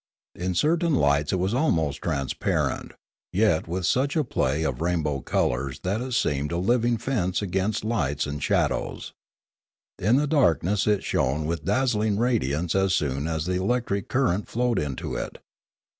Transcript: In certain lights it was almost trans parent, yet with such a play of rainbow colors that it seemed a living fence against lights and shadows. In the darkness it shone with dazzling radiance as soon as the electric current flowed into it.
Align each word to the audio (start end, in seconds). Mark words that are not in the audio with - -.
In 0.33 0.55
certain 0.55 0.95
lights 0.95 1.31
it 1.31 1.35
was 1.35 1.53
almost 1.53 2.01
trans 2.01 2.33
parent, 2.33 2.93
yet 3.31 3.67
with 3.67 3.85
such 3.85 4.15
a 4.15 4.23
play 4.23 4.63
of 4.63 4.81
rainbow 4.81 5.21
colors 5.21 5.79
that 5.81 6.01
it 6.01 6.13
seemed 6.13 6.51
a 6.51 6.57
living 6.57 6.97
fence 6.97 7.43
against 7.43 7.83
lights 7.85 8.25
and 8.25 8.41
shadows. 8.41 9.13
In 9.99 10.15
the 10.15 10.25
darkness 10.25 10.87
it 10.87 11.03
shone 11.03 11.45
with 11.45 11.65
dazzling 11.65 12.17
radiance 12.17 12.73
as 12.73 12.95
soon 12.95 13.27
as 13.27 13.45
the 13.45 13.61
electric 13.61 14.07
current 14.07 14.49
flowed 14.49 14.79
into 14.79 15.13
it. 15.13 15.37